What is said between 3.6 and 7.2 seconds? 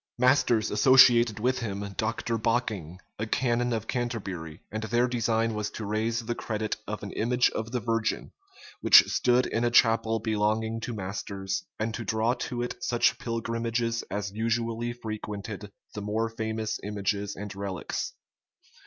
of Canterbury; and their design was to raise the credit of an